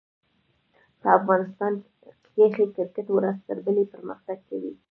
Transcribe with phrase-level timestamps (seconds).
[0.99, 1.73] په افغانستان
[2.35, 4.73] کښي کرکټ ورځ تر بلي پرمختګ کوي.